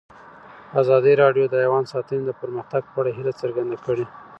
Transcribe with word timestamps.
ازادي 0.81 1.13
راډیو 1.23 1.45
د 1.49 1.55
حیوان 1.63 1.83
ساتنه 1.93 2.21
د 2.25 2.31
پرمختګ 2.41 2.81
په 2.91 2.97
اړه 3.01 3.11
هیله 3.17 3.33
څرګنده 3.41 3.77
کړې. 3.85 4.05